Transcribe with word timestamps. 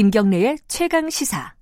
김경래의 0.00 0.56
최강 0.66 1.10
시사. 1.10 1.52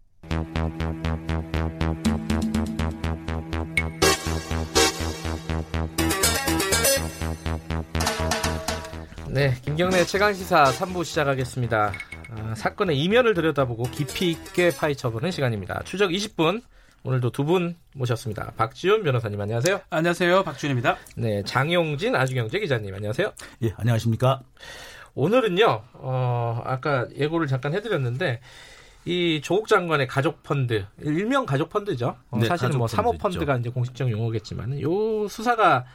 네, 9.29 9.55
김경래 9.63 10.05
최강 10.05 10.33
시사 10.33 10.65
3부 10.65 11.05
시작하겠습니다. 11.05 11.93
아, 12.31 12.55
사건의 12.55 12.99
이면을 12.99 13.35
들여다보고 13.35 13.85
깊이 13.85 14.31
있게 14.31 14.71
파헤쳐보는 14.71 15.31
시간입니다. 15.31 15.83
추적 15.85 16.11
20분. 16.11 16.63
오늘도 17.05 17.31
두 17.31 17.45
분 17.45 17.77
모셨습니다. 17.95 18.53
박지훈 18.57 19.05
변호사님 19.05 19.41
안녕하세요. 19.41 19.81
안녕하세요. 19.89 20.43
박지훈입니다. 20.43 20.97
네, 21.17 21.43
장용진 21.45 22.15
아주경제 22.17 22.59
기자님 22.59 22.93
안녕하세요. 22.95 23.33
예, 23.63 23.73
안녕하십니까? 23.77 24.43
오늘은요. 25.15 25.83
어, 25.95 26.63
아까 26.65 27.07
예고를 27.17 27.47
잠깐 27.47 27.75
해드렸는데 27.75 28.41
이 29.05 29.41
조국 29.43 29.69
장관의 29.69 30.07
가족 30.07 30.43
펀드 30.43 30.85
일명 31.01 31.47
가족 31.47 31.71
펀드죠. 31.71 32.17
어, 32.31 32.39
네, 32.39 32.47
사실은 32.47 32.79
뭐 32.79 32.89
사모 32.89 33.13
펀드 33.13 33.39
펀드가 33.39 33.57
이제 33.57 33.71
공식적 33.71 34.11
용어겠지만 34.11 34.81
요 34.81 35.29
수사가 35.29 35.87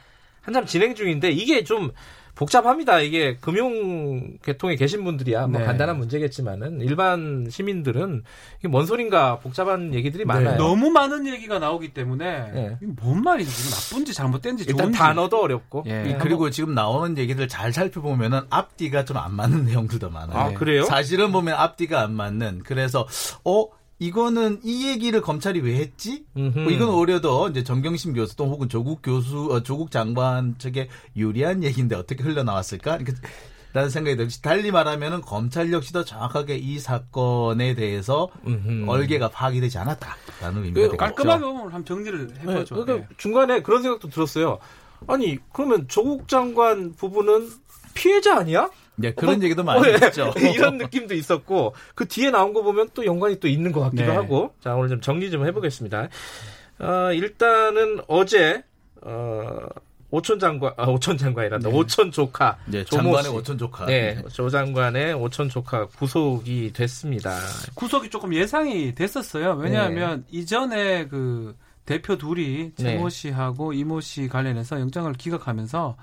한참 0.42 0.66
진행 0.66 0.94
중인데 0.94 1.30
이게 1.30 1.64
좀 1.64 1.92
복잡합니다. 2.34 3.00
이게 3.00 3.36
금융 3.40 4.36
계통에 4.42 4.76
계신 4.76 5.04
분들이야 5.04 5.46
뭐 5.46 5.60
네. 5.60 5.66
간단한 5.66 5.98
문제겠지만은 5.98 6.80
일반 6.80 7.48
시민들은 7.50 8.22
이게 8.58 8.68
뭔 8.68 8.86
소린가 8.86 9.38
복잡한 9.40 9.94
얘기들이 9.94 10.24
많아요. 10.24 10.56
너무 10.58 10.90
많은 10.90 11.26
얘기가 11.26 11.58
나오기 11.58 11.94
때문에 11.94 12.50
네. 12.52 12.76
이게 12.82 12.92
뭔 13.00 13.22
말인지 13.22 13.70
나쁜지 13.94 14.12
잘못된지 14.14 14.64
일단 14.64 14.76
좋은지 14.78 14.98
단어도 14.98 15.40
어렵고. 15.42 15.84
예. 15.86 16.02
네, 16.02 16.18
그리고 16.20 16.50
지금 16.50 16.74
나오는 16.74 17.16
얘기들 17.18 17.48
잘 17.48 17.72
살펴보면은 17.72 18.42
앞뒤가 18.50 19.04
좀 19.04 19.14
안 19.14 19.32
맞는 19.34 19.64
내용들도 19.66 20.10
많아요. 20.10 20.38
아, 20.38 20.52
그래요? 20.52 20.84
사실은 20.84 21.30
보면 21.32 21.54
앞뒤가 21.54 22.02
안 22.02 22.12
맞는. 22.14 22.62
그래서 22.64 23.06
어 23.44 23.66
이거는 24.04 24.60
이 24.62 24.86
얘기를 24.88 25.20
검찰이 25.22 25.60
왜 25.60 25.76
했지? 25.76 26.24
뭐 26.34 26.70
이건 26.70 26.90
오히려 26.90 27.20
더 27.20 27.48
이제 27.48 27.64
정경심 27.64 28.12
교수 28.12 28.36
또 28.36 28.46
혹은 28.46 28.68
조국 28.68 29.00
교수, 29.02 29.48
어, 29.50 29.62
조국 29.62 29.90
장관 29.90 30.56
측에 30.58 30.88
유리한 31.16 31.64
얘기인데 31.64 31.96
어떻게 31.96 32.22
흘러나왔을까? 32.22 32.98
라는 33.72 33.90
생각이 33.90 34.16
들지. 34.16 34.40
달리 34.40 34.70
말하면은 34.70 35.20
검찰 35.20 35.72
역시도 35.72 36.04
정확하게 36.04 36.56
이 36.56 36.78
사건에 36.78 37.74
대해서 37.74 38.28
음흠. 38.46 38.88
얼개가 38.88 39.30
파악이 39.30 39.60
되지 39.60 39.78
않았다라는 39.78 40.64
의미가 40.64 40.74
그 40.74 40.80
되겠죠. 40.82 40.96
깔끔하게 40.96 41.44
오늘 41.44 41.62
한번 41.62 41.84
정리를 41.84 42.26
네, 42.28 42.40
해보죠. 42.40 42.74
그러니까 42.76 43.08
예. 43.10 43.16
중간에 43.16 43.62
그런 43.62 43.82
생각도 43.82 44.10
들었어요. 44.10 44.58
아니 45.08 45.38
그러면 45.52 45.88
조국 45.88 46.28
장관 46.28 46.92
부부는 46.92 47.50
피해자 47.94 48.36
아니야? 48.36 48.70
네, 48.96 49.12
그런 49.12 49.40
어, 49.40 49.44
얘기도 49.44 49.62
많이 49.64 49.80
어, 49.80 49.90
예. 49.90 49.94
했죠. 49.94 50.32
이런 50.54 50.78
느낌도 50.78 51.14
있었고 51.14 51.74
그 51.94 52.06
뒤에 52.06 52.30
나온 52.30 52.52
거 52.52 52.62
보면 52.62 52.90
또 52.94 53.04
연관이 53.04 53.38
또 53.40 53.48
있는 53.48 53.72
것 53.72 53.80
같기도 53.80 54.04
네. 54.04 54.10
하고 54.10 54.54
자 54.60 54.74
오늘 54.74 54.88
좀 54.88 55.00
정리 55.00 55.30
좀 55.30 55.46
해보겠습니다. 55.46 56.08
어, 56.78 57.12
일단은 57.12 58.00
어제 58.08 58.62
어, 59.02 59.58
오천 60.10 60.38
장관 60.38 60.72
아 60.76 60.84
오천 60.84 61.18
장관이란다 61.18 61.68
오천 61.70 62.12
조카 62.12 62.56
네, 62.66 62.84
장관의 62.84 63.24
씨. 63.24 63.28
오천 63.30 63.58
조카. 63.58 63.86
네, 63.86 64.22
조 64.32 64.48
장관의 64.48 65.14
오천 65.14 65.48
조카 65.48 65.86
구속이 65.86 66.72
됐습니다. 66.72 67.36
구속이 67.74 68.10
조금 68.10 68.32
예상이 68.32 68.94
됐었어요. 68.94 69.54
왜냐하면 69.54 70.24
네. 70.30 70.38
이전에 70.38 71.06
그 71.08 71.56
대표 71.84 72.16
둘이 72.16 72.72
최모 72.76 73.08
씨하고 73.08 73.72
이모 73.72 74.00
씨 74.00 74.28
관련해서 74.28 74.80
영장을 74.80 75.12
기각하면서 75.14 75.96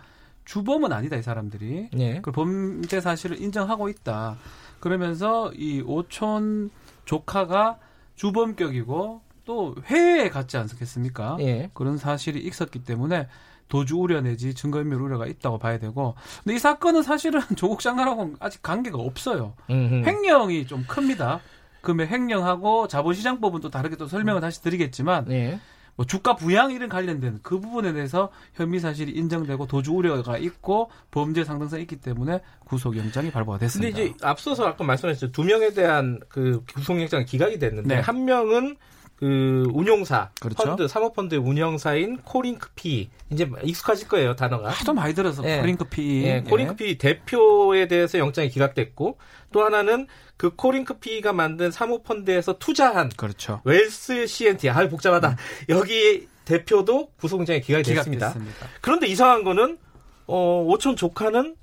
주범은 0.46 0.92
아니다 0.92 1.16
이 1.16 1.22
사람들이 1.22 1.90
네. 1.94 2.20
그 2.22 2.32
범죄 2.32 3.02
사실을 3.02 3.42
인정하고 3.42 3.90
있다. 3.90 4.38
그러면서 4.80 5.52
이 5.54 5.82
오촌 5.82 6.72
조카가 7.06 7.78
주범격이고 8.16 9.22
또 9.46 9.76
회에 9.90 10.30
갔지 10.30 10.58
않겠습니까? 10.58 11.38
예. 11.40 11.70
그런 11.74 11.98
사실이 11.98 12.40
있었기 12.40 12.84
때문에 12.84 13.28
도주 13.68 13.98
우려 13.98 14.22
내지 14.22 14.54
증거인멸 14.54 15.00
우려가 15.00 15.26
있다고 15.26 15.58
봐야 15.58 15.80
되고 15.80 16.16
근데 16.44 16.56
이 16.56 16.60
사건은 16.60 17.04
사실은 17.04 17.40
조국 17.56 17.80
장관하고 17.80 18.36
아직 18.40 18.62
관계가 18.62 18.98
없어요. 18.98 19.54
음흠. 19.70 20.08
횡령이 20.08 20.68
좀 20.68 20.86
큽니다. 20.88 21.40
그러면 21.82 22.08
횡령하고 22.08 22.88
자본시장법은 22.88 23.62
또 23.62 23.70
다르게 23.70 23.96
또 23.96 24.08
설명을 24.08 24.42
다시 24.42 24.62
드리겠지만 24.62 25.32
예. 25.32 25.60
뭐 25.96 26.06
주가 26.06 26.36
부양 26.36 26.72
이런 26.72 26.90
관련된 26.90 27.40
그 27.44 27.60
부분에 27.60 27.94
대해서 27.94 28.30
혐의 28.54 28.80
사실이 28.80 29.12
인정되고 29.12 29.68
도주 29.68 29.94
우려가 29.94 30.38
있고 30.38 30.90
범죄 31.12 31.44
상당성이 31.44 31.84
있기 31.84 31.98
때문에 31.98 32.42
구속 32.66 32.98
영장이 32.98 33.32
발부가 33.32 33.58
근데 33.58 33.68
됐습니다. 33.68 34.00
이제 34.00 34.14
앞서서 34.22 34.66
아까 34.66 34.84
말씀하셨죠. 34.84 35.32
두 35.32 35.44
명에 35.44 35.72
대한 35.72 36.20
그 36.30 36.64
구속영장 36.74 37.26
기각이 37.26 37.60
됐는데 37.60 37.96
네. 37.96 38.02
한 38.02 38.26
명은 38.26 38.78
그 39.22 39.68
운용사 39.72 40.32
그렇죠. 40.42 40.64
펀드 40.64 40.88
사모펀드의 40.88 41.40
운영사인 41.40 42.18
코링크피 42.24 43.08
이제 43.30 43.48
익숙하실 43.64 44.08
거예요 44.08 44.36
단어가. 44.36 44.70
하도 44.70 44.94
많이 44.94 45.14
들어서 45.14 45.48
예. 45.48 45.60
코링크피 45.60 46.24
예, 46.24 46.42
코링크피 46.42 46.98
대표에 46.98 47.88
대해서 47.88 48.18
영장이 48.18 48.50
기각됐고 48.50 49.20
또 49.54 49.64
하나는 49.64 50.08
그 50.38 50.56
코링크피가 50.56 51.34
만든 51.34 51.70
사모펀드에서 51.70 52.58
투자한 52.58 53.10
그렇죠. 53.16 53.62
웰스 53.64 54.26
CNT 54.26 54.70
아 54.72 54.90
복잡하다 54.90 55.38
여기 55.70 56.28
대표도 56.46 57.12
구속영장이 57.18 57.62
기각이 57.62 57.84
됐습니다. 57.84 58.30
기각됐습니다. 58.30 58.68
그런데 58.82 59.06
이상한 59.06 59.44
거는 59.44 59.78
어 60.26 60.64
오촌 60.68 60.96
조카는 60.96 61.56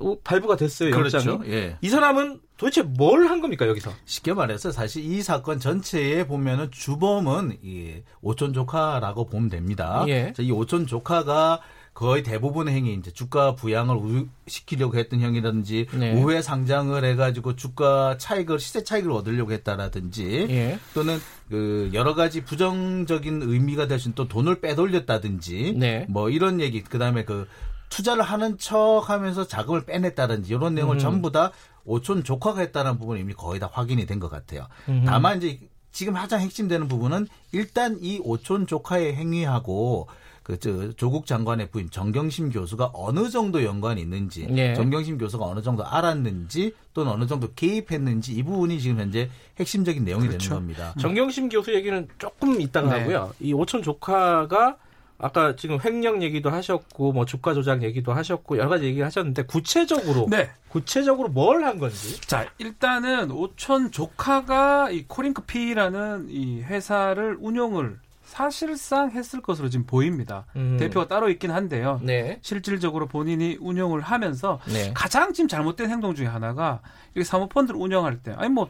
어, 0.00 0.16
발부가 0.22 0.56
됐어요 0.56 0.90
영장이. 0.90 1.24
그렇죠. 1.24 1.50
예. 1.50 1.78
이 1.80 1.88
사람은 1.88 2.40
도대체 2.56 2.82
뭘 2.82 3.26
한 3.28 3.40
겁니까 3.40 3.66
여기서? 3.68 3.92
쉽게 4.04 4.32
말해서 4.32 4.72
사실 4.72 5.04
이 5.04 5.22
사건 5.22 5.58
전체에 5.60 6.26
보면은 6.26 6.70
주범은 6.70 7.58
이 7.62 8.02
오촌 8.22 8.52
조카라고 8.54 9.26
보면 9.26 9.48
됩니다. 9.50 10.04
예. 10.08 10.32
자, 10.32 10.42
이 10.42 10.50
오촌 10.50 10.86
조카가 10.86 11.60
거의 11.92 12.22
대부분의 12.22 12.74
행위 12.74 12.92
이제 12.94 13.10
주가 13.10 13.54
부양을 13.54 13.96
우- 13.96 14.26
시키려고 14.46 14.98
했던 14.98 15.20
형이라든지 15.20 15.86
네. 15.94 16.12
우회 16.12 16.42
상장을 16.42 17.02
해가지고 17.02 17.56
주가 17.56 18.16
차익을 18.18 18.58
시세 18.58 18.84
차익을 18.84 19.10
얻으려고 19.12 19.52
했다라든지 19.52 20.46
예. 20.50 20.78
또는 20.94 21.18
그 21.48 21.90
여러 21.94 22.14
가지 22.14 22.44
부정적인 22.44 23.42
의미가 23.42 23.86
될 23.88 23.98
수 23.98 24.08
있는 24.08 24.14
또 24.14 24.28
돈을 24.28 24.60
빼돌렸다든지 24.60 25.74
네. 25.78 26.06
뭐 26.10 26.28
이런 26.30 26.60
얘기 26.60 26.82
그다음에 26.82 27.24
그 27.24 27.46
투자를 27.88 28.22
하는 28.22 28.58
척 28.58 29.04
하면서 29.08 29.46
자금을 29.46 29.84
빼냈다든지 29.84 30.52
이런 30.52 30.74
내용을 30.74 30.96
음. 30.96 30.98
전부 30.98 31.30
다 31.32 31.52
오촌 31.84 32.24
조카가 32.24 32.60
했다는 32.60 32.98
부분이 32.98 33.20
이미 33.20 33.32
거의 33.34 33.60
다 33.60 33.68
확인이 33.72 34.06
된 34.06 34.20
것 34.20 34.28
같아요. 34.30 34.66
다만 35.06 35.38
이제 35.38 35.60
지금 35.92 36.14
가장 36.14 36.40
핵심되는 36.40 36.88
부분은 36.88 37.26
일단 37.52 37.98
이 38.00 38.20
오촌 38.22 38.66
조카의 38.66 39.14
행위하고 39.14 40.08
그 40.42 40.58
저 40.60 40.92
조국 40.92 41.26
장관의 41.26 41.70
부인 41.72 41.90
정경심 41.90 42.50
교수가 42.50 42.92
어느 42.94 43.30
정도 43.30 43.64
연관이 43.64 44.00
있는지 44.00 44.46
예. 44.56 44.74
정경심 44.74 45.18
교수가 45.18 45.44
어느 45.44 45.60
정도 45.60 45.84
알았는지 45.84 46.72
또는 46.94 47.10
어느 47.12 47.26
정도 47.26 47.52
개입했는지 47.54 48.32
이 48.32 48.42
부분이 48.44 48.80
지금 48.80 49.00
현재 49.00 49.28
핵심적인 49.58 50.04
내용이 50.04 50.28
그렇죠. 50.28 50.50
되는 50.50 50.56
겁니다. 50.60 50.94
정경심 51.00 51.48
교수 51.48 51.74
얘기는 51.74 52.06
조금 52.18 52.60
이따가 52.60 52.94
네. 52.94 53.00
하고요. 53.00 53.32
이 53.40 53.52
오촌 53.52 53.82
조카가 53.82 54.76
아까 55.18 55.56
지금 55.56 55.78
횡령 55.82 56.22
얘기도 56.22 56.50
하셨고 56.50 57.12
뭐 57.12 57.24
주가 57.24 57.54
조작 57.54 57.82
얘기도 57.82 58.12
하셨고 58.12 58.58
여러 58.58 58.68
가지 58.68 58.84
얘기 58.84 59.00
하셨는데 59.00 59.44
구체적으로 59.44 60.26
네. 60.28 60.50
구체적으로 60.68 61.28
뭘 61.28 61.64
한 61.64 61.78
건지. 61.78 62.20
자, 62.20 62.46
일단은 62.58 63.30
오촌 63.30 63.90
조카가 63.90 64.90
이 64.90 65.04
코링크피라는 65.08 66.26
이 66.28 66.62
회사를 66.62 67.38
운용을 67.40 67.98
사실상 68.24 69.10
했을 69.12 69.40
것으로 69.40 69.68
지금 69.70 69.86
보입니다. 69.86 70.44
음. 70.56 70.76
대표가 70.78 71.06
따로 71.08 71.30
있긴 71.30 71.50
한데요. 71.50 72.00
네. 72.02 72.38
실질적으로 72.42 73.06
본인이 73.06 73.56
운영을 73.60 74.00
하면서 74.00 74.60
네. 74.66 74.92
가장 74.94 75.32
지금 75.32 75.48
잘못된 75.48 75.88
행동 75.88 76.14
중에 76.14 76.26
하나가 76.26 76.80
이렇게 77.14 77.24
사모펀드를 77.24 77.80
운영할 77.80 78.18
때 78.22 78.34
아니 78.36 78.50
뭐 78.50 78.68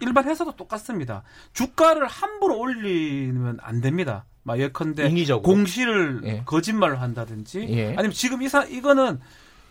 일반 0.00 0.24
회사도 0.24 0.56
똑같습니다. 0.56 1.22
주가를 1.52 2.06
함부로 2.06 2.58
올리면 2.58 3.58
안 3.62 3.80
됩니다. 3.80 4.24
막 4.42 4.58
예컨대 4.60 5.08
인위적으로. 5.08 5.42
공시를 5.42 6.20
예. 6.24 6.42
거짓말을 6.44 7.00
한다든지 7.00 7.66
예. 7.70 7.86
아니면 7.96 8.12
지금 8.12 8.42
이사 8.42 8.64
이거는 8.64 9.18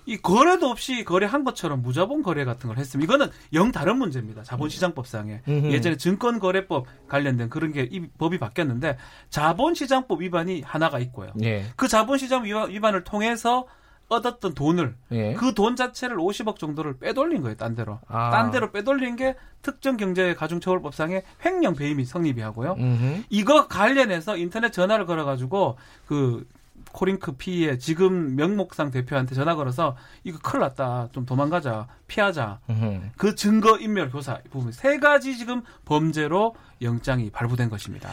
이 0.07 0.17
거래도 0.17 0.67
없이 0.67 1.03
거래한 1.03 1.43
것처럼 1.43 1.81
무자본 1.81 2.21
거래 2.21 2.45
같은 2.45 2.67
걸 2.67 2.77
했으면 2.77 3.03
이거는 3.05 3.27
영 3.53 3.71
다른 3.71 3.97
문제입니다. 3.97 4.43
자본시장법상에 4.43 5.41
음흠. 5.47 5.67
예전에 5.71 5.97
증권거래법 5.97 6.85
관련된 7.07 7.49
그런 7.49 7.71
게 7.71 7.87
이 7.89 8.05
법이 8.19 8.37
바뀌었는데 8.37 8.97
자본시장법 9.31 10.21
위반이 10.21 10.61
하나가 10.61 10.99
있고요. 10.99 11.31
예. 11.41 11.65
그 11.75 11.87
자본시장 11.87 12.43
위반- 12.45 12.69
위반을 12.69 13.03
통해서 13.03 13.65
얻었던 14.07 14.53
돈을 14.53 14.95
예. 15.11 15.33
그돈 15.33 15.75
자체를 15.75 16.17
50억 16.17 16.57
정도를 16.57 16.97
빼돌린 16.99 17.41
거예요, 17.41 17.55
딴 17.55 17.75
데로. 17.75 17.99
아. 18.07 18.29
딴 18.29 18.51
데로 18.51 18.71
빼돌린 18.71 19.15
게 19.15 19.35
특정 19.61 19.97
경제 19.97 20.35
가중처벌법상의 20.35 21.23
횡령 21.43 21.75
배임이 21.75 22.05
성립이 22.05 22.41
하고요. 22.41 22.75
음흠. 22.77 23.23
이거 23.29 23.67
관련해서 23.67 24.37
인터넷 24.37 24.71
전화를 24.71 25.05
걸어 25.05 25.25
가지고 25.25 25.77
그 26.05 26.47
코링크 26.91 27.33
PE의 27.33 27.79
지금 27.79 28.35
명목상 28.35 28.91
대표한테 28.91 29.35
전화 29.35 29.55
걸어서 29.55 29.97
이거 30.23 30.39
큰일 30.39 30.61
났다. 30.61 31.09
좀 31.11 31.25
도망가자. 31.25 31.87
피하자. 32.07 32.59
음. 32.69 33.11
그 33.17 33.35
증거 33.35 33.77
인멸 33.77 34.11
교사 34.11 34.39
부분 34.49 34.71
세 34.71 34.97
가지 34.99 35.37
지금 35.37 35.61
범죄로 35.83 36.55
영장이 36.81 37.31
발부된 37.31 37.69
것입니다. 37.69 38.09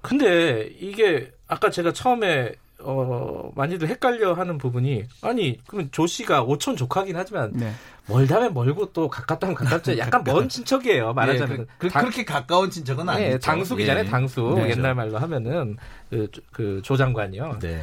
근데 0.00 0.70
이게 0.80 1.32
아까 1.46 1.70
제가 1.70 1.92
처음에 1.92 2.54
어 2.80 3.50
많이들 3.56 3.88
헷갈려 3.88 4.34
하는 4.34 4.56
부분이 4.56 5.04
아니 5.22 5.58
그러면 5.66 5.88
조 5.90 6.06
씨가 6.06 6.44
오촌 6.44 6.76
조카긴 6.76 7.16
하지만 7.16 7.50
네. 7.54 7.72
멀다면 8.06 8.54
멀고 8.54 8.92
또 8.92 9.08
가깝다면 9.08 9.54
가깝죠. 9.56 9.98
약간 9.98 10.22
먼 10.24 10.48
친척이에요. 10.48 11.12
말하자면 11.12 11.60
예, 11.62 11.66
그, 11.78 11.88
당- 11.88 12.04
렇게 12.04 12.24
가까운 12.24 12.70
친척은 12.70 13.08
아니죠. 13.08 13.32
예, 13.32 13.38
당숙이잖아요. 13.38 14.04
예. 14.04 14.08
당숙 14.08 14.54
네. 14.54 14.70
옛날 14.70 14.94
말로 14.94 15.18
하면은 15.18 15.76
그, 16.08 16.30
조- 16.30 16.40
그 16.52 16.80
조장관이요. 16.84 17.58
네. 17.60 17.82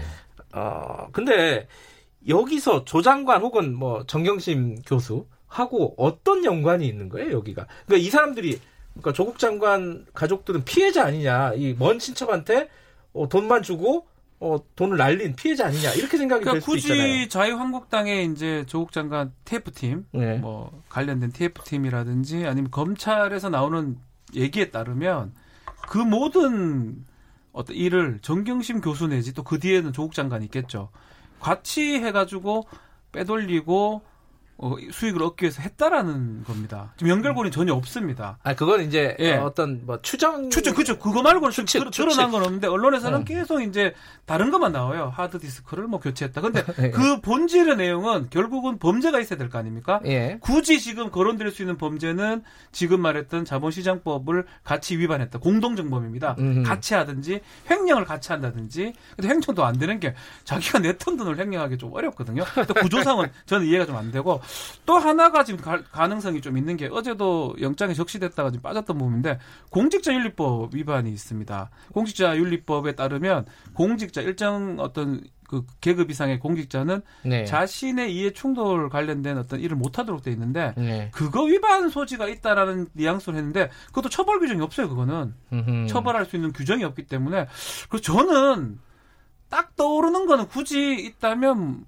어 0.53 1.07
근데 1.12 1.68
여기서 2.27 2.86
조 2.86 3.01
장관 3.01 3.41
혹은 3.41 3.75
뭐 3.75 4.06
정경심 4.07 4.81
교수 4.88 5.25
하고 5.48 5.94
어떤 5.98 6.44
연관이 6.45 6.88
있는 6.88 7.09
거예요 7.09 7.31
여기가? 7.33 7.68
그러니까 7.86 8.07
이 8.07 8.09
사람들이 8.09 8.59
그러니까 8.94 9.12
조국 9.13 9.38
장관 9.39 10.06
가족들은 10.13 10.63
피해자 10.63 11.03
아니냐? 11.06 11.53
이 11.56 11.75
먼 11.77 12.00
친척한테 12.00 12.69
어, 13.13 13.27
돈만 13.30 13.62
주고 13.62 14.07
어, 14.45 14.59
돈을 14.75 14.97
날린 14.97 15.36
피해자 15.36 15.65
아니냐? 15.65 15.92
이렇게 15.94 16.18
생각이 16.18 16.44
될 16.44 16.59
그러니까 16.59 16.63
수도 16.65 16.77
있잖아요. 16.77 17.01
굳이 17.01 17.30
자유한국당의 17.30 18.25
이제 18.27 18.63
조국 18.68 18.92
장관 18.92 19.33
TF팀 19.45 20.06
네. 20.12 20.38
뭐 20.38 20.83
관련된 20.89 21.31
TF팀이라든지 21.31 22.45
아니면 22.45 22.69
검찰에서 22.69 23.50
나오는 23.50 23.97
얘기에 24.36 24.69
따르면 24.69 25.33
그 25.88 25.97
모든 25.97 27.06
어떤 27.53 27.75
일을 27.75 28.19
정경심 28.21 28.81
교수 28.81 29.07
내지 29.07 29.33
또 29.33 29.44
그 29.44 29.59
뒤에는 29.59 29.94
조국 29.94 30.13
장관이 30.13 30.45
있겠죠. 30.45 30.89
같이 31.39 31.95
해가지고 31.95 32.68
빼돌리고 33.12 34.01
어, 34.57 34.73
수익을 34.91 35.21
얻기 35.21 35.43
위해서 35.43 35.61
했다라는 35.61 36.45
겁니다. 36.45 36.93
지금 36.97 37.09
연결고리는 37.11 37.51
전혀 37.51 37.73
없습니다. 37.73 38.37
아 38.41 38.55
그건 38.55 38.81
이제 38.83 39.15
예. 39.19 39.33
어, 39.35 39.45
어떤 39.45 39.85
뭐 39.85 40.01
추정 40.01 40.49
추측, 40.49 40.75
그죠. 40.75 40.97
그거 40.97 41.21
말고는 41.21 41.51
좀 41.51 41.65
추측, 41.65 41.79
드러- 41.79 41.91
드러난 41.91 42.15
추측. 42.27 42.31
건 42.31 42.43
없는데, 42.45 42.67
언론에서는 42.67 43.19
음. 43.19 43.25
계속 43.25 43.61
이제 43.61 43.93
다른 44.25 44.51
것만 44.51 44.71
나와요. 44.71 45.11
하드 45.13 45.39
디스크를 45.39 45.87
뭐 45.87 45.99
교체했다. 45.99 46.39
근데 46.39 46.63
예. 46.79 46.89
그 46.91 47.19
본질의 47.19 47.75
내용은 47.75 48.27
결국은 48.29 48.79
범죄가 48.79 49.19
있어야 49.19 49.37
될 49.37 49.49
거 49.49 49.57
아닙니까? 49.57 49.99
예. 50.05 50.37
굳이 50.39 50.79
지금 50.79 51.11
거론될 51.11 51.51
수 51.51 51.61
있는 51.61 51.77
범죄는 51.77 52.41
지금 52.71 53.01
말했던 53.01 53.43
자본시장법을 53.45 54.45
같이 54.63 54.97
위반했다. 54.97 55.39
공동정범입니다. 55.39 56.35
음. 56.39 56.63
같이 56.63 56.93
하든지 56.93 57.41
횡령을 57.69 58.05
같이 58.05 58.31
한다든지. 58.31 58.93
근데 59.17 59.27
횡령도 59.29 59.65
안 59.65 59.77
되는 59.77 59.99
게 59.99 60.15
자기가 60.45 60.79
냈던 60.79 61.17
돈을 61.17 61.37
횡령하기 61.37 61.77
좀 61.77 61.93
어렵거든요. 61.93 62.43
또 62.67 62.73
구조상은 62.75 63.27
저는 63.45 63.67
이해가 63.67 63.85
좀 63.85 63.95
안 63.95 64.11
되고 64.11 64.41
또 64.86 64.97
하나가 64.97 65.44
지금 65.44 65.59
가, 65.59 65.81
가능성이 65.83 66.42
좀 66.42 66.57
있는 66.57 66.77
게 66.77 66.88
어제도 66.92 67.56
영장에 67.59 67.94
적시됐다가 67.94 68.51
지금 68.51 68.62
빠졌던 68.62 68.97
부분인데 68.97 69.39
공직자윤리법 69.69 70.75
위반이 70.75 71.12
있습니다. 71.12 71.69
공직자윤리법에 71.94 72.95
따르면 72.95 73.45
공직자 73.74 74.21
일정 74.21 74.77
어떤 74.80 75.21
그 75.47 75.63
계급 75.81 76.09
이상의 76.09 76.39
공직자는 76.39 77.01
네. 77.24 77.45
자신의 77.45 78.15
이해 78.15 78.31
충돌 78.31 78.89
관련된 78.89 79.38
어떤 79.38 79.59
일을 79.59 79.77
못하도록 79.77 80.24
돼 80.24 80.31
있는데 80.31 80.74
네. 80.75 81.09
그거 81.13 81.44
위반 81.44 81.89
소지가 81.89 82.27
있다라는 82.27 82.88
뉘앙스를 82.94 83.38
했는데 83.38 83.69
그것도 83.88 84.09
처벌 84.09 84.39
규정이 84.39 84.62
없어요. 84.62 84.89
그거는 84.89 85.33
음흠. 85.53 85.88
처벌할 85.88 86.25
수 86.25 86.36
있는 86.36 86.51
규정이 86.51 86.83
없기 86.83 87.07
때문에 87.07 87.48
그래서 87.89 88.03
저는 88.03 88.80
딱 89.50 89.75
떠오르는 89.75 90.25
거는 90.25 90.48
굳이 90.48 90.95
있다면 90.95 91.86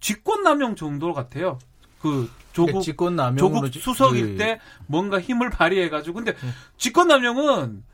직권남용 0.00 0.76
정도 0.76 1.12
같아요. 1.12 1.58
그 2.00 2.30
조국 2.52 2.82
직권남용으로 2.82 3.38
조국 3.68 3.72
지- 3.72 3.78
수석일 3.80 4.32
그- 4.32 4.36
때 4.38 4.60
뭔가 4.86 5.20
힘을 5.20 5.50
발휘해가지고 5.50 6.14
근데 6.14 6.32
음. 6.42 6.52
직권 6.76 7.08
남용은 7.08 7.84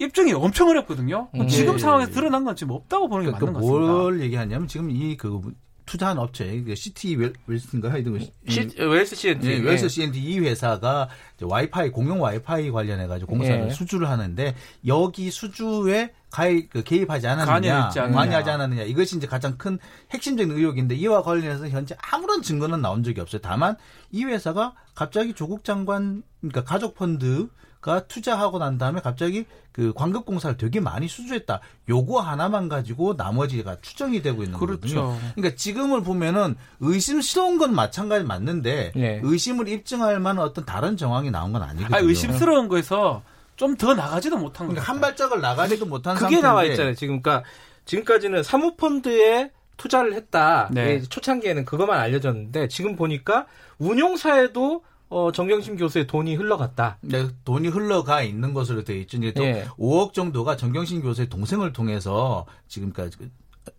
입증이 0.00 0.32
엄청 0.32 0.68
어렵거든요. 0.68 1.28
음. 1.34 1.48
지금 1.48 1.74
예. 1.74 1.78
상황에서 1.78 2.12
드러난 2.12 2.44
건 2.44 2.54
지금 2.54 2.72
없다고 2.74 3.08
보는 3.08 3.24
게 3.26 3.32
그러니까 3.32 3.46
맞는 3.46 3.60
것 3.60 3.66
같습니다. 3.66 3.92
뭘 3.92 4.20
얘기하냐면 4.20 4.68
지금 4.68 4.90
이 4.90 5.16
그 5.16 5.40
투자한 5.88 6.18
업체 6.18 6.60
그 6.62 6.74
시티 6.74 7.16
웰- 7.16 7.32
웰스인가 7.46 7.90
하여튼 7.90 8.12
그 8.12 8.20
시, 8.50 8.68
웰스 8.78 9.16
CNT. 9.16 9.48
예, 9.50 9.58
웰스 9.60 9.88
CNT 9.88 10.20
이 10.20 10.38
회사가 10.40 11.08
와이파이 11.42 11.90
공용 11.90 12.20
와이파이 12.20 12.70
관련해 12.70 13.06
가지고 13.06 13.30
공사를 13.32 13.66
예. 13.66 13.70
수주를 13.70 14.08
하는데 14.08 14.54
여기 14.86 15.30
수주에 15.30 16.12
가입 16.30 16.68
그 16.70 16.82
개입하지 16.82 17.26
않았느냐, 17.26 17.52
관여했지 17.74 18.00
않느냐. 18.00 18.16
관여하지 18.16 18.50
않았느냐 18.50 18.82
이것이 18.82 19.16
이제 19.16 19.26
가장 19.26 19.56
큰 19.56 19.78
핵심적인 20.10 20.54
의혹인데 20.54 20.94
이와 20.96 21.22
관련해서 21.22 21.68
현재 21.68 21.96
아무런 22.02 22.42
증거는 22.42 22.82
나온 22.82 23.02
적이 23.02 23.22
없어요. 23.22 23.40
다만 23.42 23.76
이 24.12 24.24
회사가 24.24 24.74
갑자기 24.94 25.32
조국 25.32 25.64
장관 25.64 26.22
그러니까 26.40 26.64
가족 26.64 26.94
펀드 26.94 27.48
가 27.80 28.00
투자하고 28.08 28.58
난 28.58 28.76
다음에 28.76 29.00
갑자기 29.00 29.46
그 29.78 29.92
광급 29.94 30.26
공사를 30.26 30.56
되게 30.56 30.80
많이 30.80 31.06
수주했다. 31.06 31.60
요거 31.88 32.18
하나만 32.18 32.68
가지고 32.68 33.14
나머지가 33.14 33.76
추정이 33.80 34.22
되고 34.22 34.42
있는 34.42 34.58
거거든요. 34.58 34.80
그렇죠. 34.80 35.20
그러니까 35.36 35.54
지금을 35.54 36.02
보면은 36.02 36.56
의심스러운 36.80 37.58
건 37.58 37.76
마찬가지 37.76 38.24
맞는데 38.24 38.90
네. 38.96 39.20
의심을 39.22 39.68
입증할 39.68 40.18
만한 40.18 40.44
어떤 40.44 40.64
다른 40.64 40.96
정황이 40.96 41.30
나온 41.30 41.52
건 41.52 41.62
아니거든요. 41.62 41.96
아 41.96 42.00
의심스러운 42.00 42.66
거에서 42.66 43.22
좀 43.54 43.76
더 43.76 43.94
나가지도 43.94 44.36
못한 44.36 44.66
거 44.66 44.72
그러니까. 44.72 44.92
한 44.92 45.00
발짝을 45.00 45.40
나가지도 45.40 45.86
못한 45.86 46.14
그게 46.14 46.22
상태인데 46.22 46.46
나와 46.48 46.64
있잖아요. 46.64 46.94
지금 46.96 47.22
그러니까 47.22 47.48
지금까지는 47.84 48.42
사모펀드에 48.42 49.52
투자를 49.76 50.14
했다. 50.14 50.68
네. 50.72 50.94
예, 50.94 51.00
초창기에는 51.02 51.64
그것만 51.64 52.00
알려졌는데 52.00 52.66
지금 52.66 52.96
보니까 52.96 53.46
운용사에도 53.78 54.82
어, 55.10 55.32
정경심 55.32 55.76
교수의 55.76 56.06
돈이 56.06 56.34
흘러갔다. 56.34 56.98
네, 57.00 57.28
돈이 57.44 57.68
흘러가 57.68 58.22
있는 58.22 58.52
것으로 58.52 58.84
되어 58.84 58.96
있죠. 58.98 59.16
이제 59.18 59.32
또 59.32 59.42
예. 59.44 59.66
5억 59.78 60.12
정도가 60.12 60.56
정경심 60.56 61.02
교수의 61.02 61.28
동생을 61.28 61.72
통해서 61.72 62.44
지금까지 62.68 63.16
그- 63.18 63.30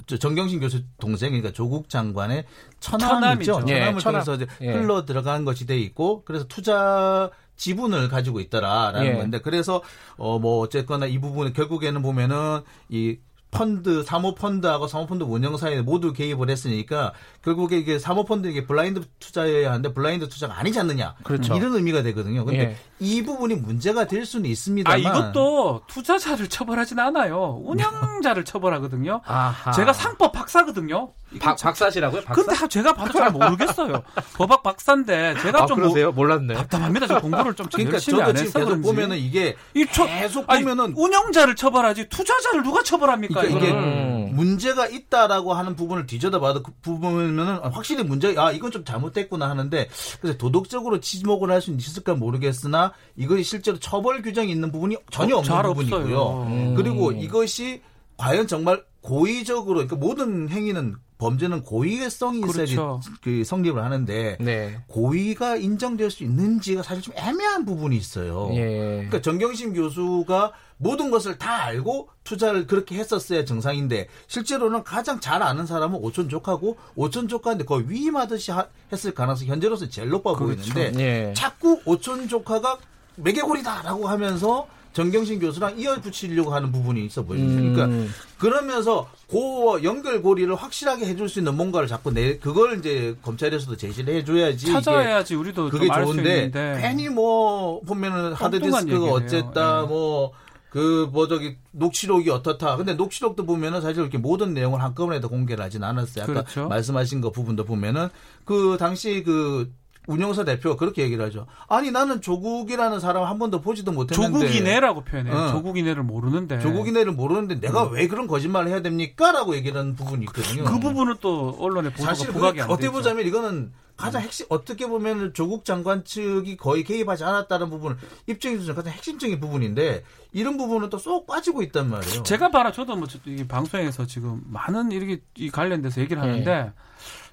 저 0.05 0.17
정경심 0.17 0.59
교수 0.59 0.81
동생 0.99 1.29
그러니까 1.31 1.51
조국 1.51 1.89
장관의 1.89 2.45
처남이죠. 2.79 3.53
처남이죠. 3.53 3.73
예. 3.73 3.91
통해서 4.11 4.35
이제 4.35 4.47
예. 4.61 4.71
흘러 4.73 5.03
들어간 5.05 5.45
것이 5.45 5.65
돼 5.65 5.77
있고 5.79 6.23
그래서 6.25 6.45
투자 6.47 7.29
지분을 7.57 8.07
가지고 8.09 8.39
있더라라는 8.39 9.05
예. 9.05 9.13
건데 9.15 9.39
그래서 9.39 9.81
어 10.17 10.37
뭐 10.39 10.59
어쨌거나 10.59 11.05
이 11.07 11.19
부분은 11.19 11.53
결국에는 11.53 12.01
보면은 12.03 12.62
이 12.89 13.17
펀드 13.51 14.03
사모펀드하고 14.03 14.88
사모펀드 14.88 15.24
운영사에 15.24 15.82
모두 15.82 16.13
개입을 16.13 16.50
했으니까 16.50 17.13
결국에 17.44 17.77
이게 17.77 17.98
사모펀드 17.98 18.48
이게 18.48 18.65
블라인드 18.65 19.01
투자여야 19.20 19.70
하는데 19.70 19.94
블라인드 19.94 20.29
투자가 20.29 20.60
아니지 20.60 20.79
않느냐 20.79 21.15
그렇죠. 21.24 21.56
이런 21.56 21.74
의미가 21.75 22.03
되거든요. 22.03 22.46
근데 22.46 22.60
예. 22.60 22.77
이 23.00 23.24
부분이 23.24 23.56
문제가 23.56 24.06
될 24.06 24.25
수는 24.25 24.46
아 24.46 24.51
있습니다만 24.51 25.00
이것도 25.00 25.82
투자자를 25.88 26.48
처벌하진 26.48 27.00
않아요. 27.00 27.60
운영자를 27.63 28.46
처벌하거든요. 28.46 29.22
아하. 29.25 29.72
제가 29.72 29.94
상법 29.94 30.32
박사거든요. 30.32 31.13
박, 31.39 31.55
박사시라고요? 31.59 32.21
박사? 32.24 32.43
근데 32.43 32.67
제가 32.67 32.93
봐도 32.93 33.13
잘 33.13 33.31
모르겠어요. 33.31 34.01
법학 34.36 34.63
박사인데 34.63 35.36
제가 35.41 35.63
아, 35.63 35.65
좀 35.67 35.79
뭐, 35.79 35.89
그러세요? 35.89 36.12
몰랐네. 36.12 36.55
답답합니다. 36.55 37.05
저 37.07 37.19
공부를 37.19 37.53
좀 37.53 37.67
그러니까 37.71 37.93
열심히 37.93 38.17
저도 38.17 38.29
안 38.29 38.36
지금 38.36 38.48
해서 38.48 38.59
계속 38.59 38.65
그런지. 38.69 38.88
보면은 38.89 39.17
이게 39.17 39.55
이 39.75 39.86
초- 39.86 40.05
계속 40.07 40.45
아니, 40.50 40.63
보면은 40.63 40.93
운영자를 40.98 41.55
처벌하지 41.55 42.09
투자자를 42.09 42.63
누가 42.63 42.81
처벌합니까? 42.81 43.41
그러니까 43.41 43.59
이게. 43.65 43.71
음. 43.74 44.29
문제가 44.33 44.88
있다라고 44.88 45.53
하는 45.53 45.75
부분을 45.75 46.05
뒤져다봐도 46.07 46.63
그 46.63 46.71
부분은 46.81 47.45
확실히 47.74 48.03
문제 48.03 48.33
아 48.38 48.51
이건 48.51 48.71
좀 48.71 48.86
잘못됐구나 48.86 49.50
하는데 49.50 49.89
그래서 50.21 50.38
도덕적으로 50.38 51.00
지목을 51.01 51.51
할 51.51 51.59
수 51.62 51.71
있을까 51.71 52.13
모르겠으나 52.15 52.93
이것이 53.17 53.43
실제로 53.43 53.77
처벌 53.79 54.21
규정이 54.21 54.50
있는 54.50 54.71
부분이 54.71 54.95
전혀 55.12 55.36
어, 55.36 55.39
없는 55.39 55.53
잘 55.53 55.63
부분이고요. 55.63 56.00
없어요. 56.17 56.43
음. 56.48 56.74
그리고 56.75 57.12
이것이 57.12 57.81
과연 58.15 58.48
정말 58.48 58.81
고의적으로 59.01 59.75
그러니까 59.86 59.95
모든 59.98 60.48
행위는 60.50 60.95
범죄는 61.23 61.63
고의성이 61.63 62.39
있어야지 62.39 62.75
그렇죠. 62.75 63.01
그 63.21 63.43
성립을 63.43 63.83
하는데 63.83 64.38
네. 64.39 64.79
고의가 64.88 65.57
인정될 65.57 66.09
수 66.09 66.23
있는지가 66.23 66.81
사실 66.81 67.03
좀 67.03 67.13
애매한 67.17 67.65
부분이 67.65 67.95
있어요. 67.97 68.49
예. 68.53 68.65
그러니까 68.95 69.21
정경심 69.21 69.73
교수가 69.73 70.53
모든 70.77 71.11
것을 71.11 71.38
다 71.38 71.63
알고 71.65 72.07
투자를 72.23 72.65
그렇게 72.67 72.95
했었어야 72.95 73.43
정상인데 73.43 74.07
실제로는 74.27 74.85
가장 74.85 75.19
잘 75.19 75.43
아는 75.43 75.65
사람은 75.65 75.99
오촌 76.01 76.29
조카고 76.29 76.77
오촌 76.95 77.27
조카인데 77.27 77.65
거의 77.65 77.89
위임하듯이 77.89 78.51
하- 78.51 78.67
했을 78.93 79.13
가능성이 79.13 79.49
현재로서 79.51 79.89
제일 79.89 80.07
높아 80.07 80.33
그렇죠. 80.35 80.73
보이는데 80.73 81.03
예. 81.29 81.33
자꾸 81.33 81.81
오촌 81.83 82.29
조카가 82.29 82.77
매개골이다라고 83.17 84.07
하면서 84.07 84.67
정경심 84.93 85.39
교수랑 85.39 85.79
이어붙이려고 85.79 86.53
하는 86.53 86.72
부분이 86.72 87.05
있어 87.05 87.24
보여요. 87.24 87.43
음. 87.43 87.74
그러니까 87.74 88.13
그러면서 88.38 89.10
그 89.29 89.84
연결고리를 89.84 90.53
확실하게 90.55 91.05
해줄 91.05 91.29
수 91.29 91.39
있는 91.39 91.55
뭔가를 91.55 91.88
자꾸 91.88 92.12
내 92.12 92.38
그걸 92.38 92.79
이제 92.79 93.15
검찰에서도 93.22 93.77
제시를 93.77 94.15
해줘야지 94.15 94.67
찾아야지 94.67 95.36
우리도 95.36 95.69
그게 95.69 95.88
좋은데 95.88 96.51
괜히 96.81 97.10
뭐 97.10 97.81
보면은 97.81 98.34
하드디스크가. 98.34 99.12
어쨌다 99.12 99.81
예. 99.84 99.88
뭐 99.88 100.31
그뭐 100.69 101.27
저기 101.27 101.58
녹취록이 101.72 102.29
어떻다. 102.29 102.77
근데 102.77 102.93
녹취록도 102.93 103.46
보면은 103.46 103.81
사실 103.81 104.01
이렇게 104.01 104.17
모든 104.17 104.53
내용을 104.53 104.81
한꺼번에 104.81 105.19
다 105.19 105.27
공개를 105.27 105.63
하진 105.63 105.84
않았어요. 105.84 106.24
아까 106.24 106.34
그렇죠. 106.34 106.67
말씀하신 106.67 107.22
거 107.22 107.31
부분도 107.31 107.65
보면은 107.65 108.10
그 108.46 108.77
당시 108.79 109.24
그 109.24 109.72
운영사 110.10 110.44
대표가 110.44 110.75
그렇게 110.75 111.04
얘기를 111.04 111.24
하죠. 111.25 111.46
아니 111.68 111.92
나는 111.92 112.20
조국이라는 112.22 113.00
사람 113.00 113.24
한 113.25 113.38
번도 113.38 113.62
보지도 113.62 113.92
못했는데 113.92 114.39
조국이네라고 114.39 115.04
표현해요. 115.04 115.36
어. 115.36 115.51
조국이네를 115.51 116.04
모르는데. 116.04 116.60
조국이네를 116.60 117.12
모르는데 117.13 117.60
내가 117.60 117.84
왜 117.84 118.08
그런 118.08 118.28
거짓말을 118.28 118.70
해야 118.70 118.82
됩니까?라고 118.82 119.56
얘기를 119.56 119.80
하는 119.80 119.96
부분이 119.96 120.25
있거든요. 120.25 120.63
그 120.63 120.80
부분은 120.80 121.16
또 121.22 121.56
언론의 121.60 121.92
보도가 121.92 122.10
사실 122.10 122.32
부각이 122.32 122.60
안 122.62 122.68
어떻게 122.70 122.88
되죠. 122.88 122.92
보자면 122.94 123.25
이거는 123.28 123.72
가장 123.96 124.22
핵심 124.22 124.46
어떻게 124.50 124.88
보면 124.88 125.34
조국 125.34 125.66
장관 125.66 126.06
측이 126.06 126.56
거의 126.58 126.84
개입하지 126.86 127.25
않았다는 127.25 127.70
부분 127.70 127.98
입증해주는 128.28 128.74
가장 128.74 128.94
핵심적인 128.94 129.39
부분인데 129.42 130.04
이런 130.32 130.58
부분은 130.58 130.89
또 130.89 130.98
쏙 130.98 131.28
빠지고 131.28 131.62
있단 131.63 131.89
말이에요. 131.89 132.24
제가 132.24 132.50
봐라 132.50 132.72
저도 132.72 132.96
뭐 132.96 133.08
방송에서 133.48 134.06
지금 134.08 134.42
많은 134.48 134.92
이렇게 134.92 135.22
이 135.36 135.50
관련돼서 135.50 136.01
얘기를 136.01 136.22
하는데 136.22 136.72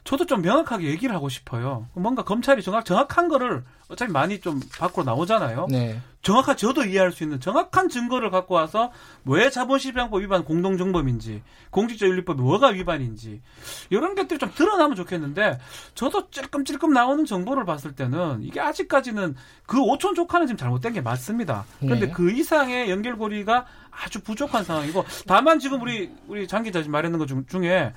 저도 0.06 0.24
좀 0.24 0.40
명확하게 0.40 0.86
얘기를 0.86 1.14
하고 1.14 1.28
싶어요. 1.28 1.88
뭔가 1.94 2.22
검찰이 2.22 2.62
정확 2.62 2.84
정확한 2.84 3.28
거를 3.28 3.64
어차피 3.88 4.12
많이 4.12 4.40
좀 4.40 4.60
밖으로 4.78 5.02
나오잖아요. 5.04 5.66
네. 5.68 6.00
정확한 6.22 6.56
저도 6.56 6.84
이해할 6.84 7.10
수 7.12 7.24
있는 7.24 7.40
정확한 7.40 7.88
증거를 7.88 8.30
갖고 8.30 8.54
와서 8.54 8.90
왜 9.24 9.50
자본시장법 9.50 10.22
위반 10.22 10.44
공동정범인지 10.44 11.42
공직자윤리법이 11.70 12.40
뭐가 12.40 12.68
위반인지 12.68 13.42
이런 13.90 14.14
것들이 14.14 14.38
좀 14.38 14.50
드러나면 14.54 14.96
좋겠는데 14.96 15.58
저도 15.94 16.30
찔끔찔끔 16.30 16.92
나오는 16.92 17.24
정보를 17.24 17.64
봤을 17.64 17.94
때는 17.94 18.42
이게 18.42 18.60
아직까지는 18.60 19.34
그 19.66 19.80
오촌 19.80 20.14
조카는 20.14 20.46
지금 20.46 20.56
잘못된 20.56 20.92
게 20.94 21.00
맞습니다. 21.00 21.64
그런데 21.80 22.06
네. 22.06 22.12
그 22.12 22.30
이상의 22.30 22.90
연결고리가 22.90 23.66
아주 23.90 24.20
부족한 24.20 24.62
상황이고 24.64 25.04
다만 25.26 25.58
지금 25.58 25.80
우리 25.82 26.10
우리 26.28 26.46
장 26.48 26.62
기자 26.62 26.80
지금 26.80 26.92
말했는 26.92 27.18
것 27.18 27.26
중- 27.26 27.46
중에 27.46 27.92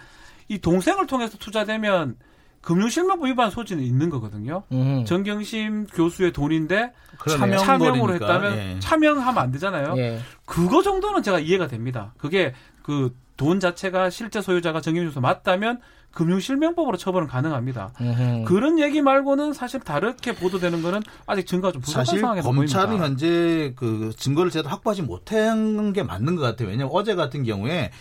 이 0.50 0.58
동생을 0.60 1.08
통해서 1.08 1.38
투자되면 1.38 2.18
금융실명법 2.62 3.25
위반 3.27 3.50
소지는 3.51 3.84
있는 3.84 4.10
거거든요. 4.10 4.63
음. 4.74 5.06
정경심 5.06 5.88
교수의 5.94 6.34
돈인데 6.34 6.91
그러네요. 7.20 7.58
차명- 7.60 7.89
거리니까, 8.01 8.13
했다면 8.34 8.58
예. 8.58 8.79
차명하면 8.79 9.38
안 9.41 9.51
되잖아요. 9.51 9.94
예. 9.98 10.20
그거 10.46 10.82
정도는 10.84 11.24
제가 11.24 11.39
이해가 11.39 11.68
됩니다. 11.68 12.13
그게 12.18 12.53
그 12.82 13.15
돈 13.39 13.62
자체가 13.62 14.10
실제 14.10 14.41
소유자가 14.41 14.82
정경심 14.82 15.12
교수 15.12 15.22
맞다면 15.22 15.79
금융실명법으로 16.12 16.98
처벌은 16.98 17.27
가능합니다. 17.27 17.94
음흠. 18.01 18.44
그런 18.46 18.79
얘기 18.79 19.01
말고는 19.01 19.53
사실 19.53 19.79
다르게 19.79 20.36
보도되는 20.36 20.82
거는 20.82 21.00
아직 21.25 21.48
증거가 21.48 21.72
좀 21.72 21.82
부족한 21.82 22.03
상황에서 22.06 22.51
검찰은 22.51 22.88
보입니다. 22.88 23.06
현재 23.06 23.72
그 23.77 24.12
증거를 24.18 24.51
제대로 24.51 24.68
확보하지 24.70 25.03
못한 25.03 25.94
게 25.94 26.03
맞는 26.03 26.36
것 26.36 26.41
같아요. 26.41 26.68
왜냐하면 26.68 26.94
어제 26.94 27.15
같은 27.15 27.44
경우에 27.46 27.91